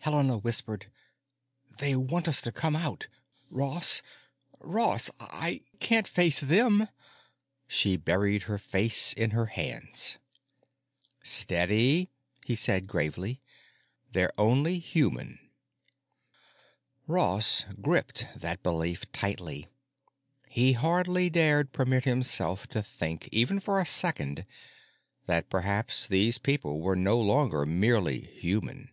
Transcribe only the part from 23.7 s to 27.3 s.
a second, that perhaps these people were no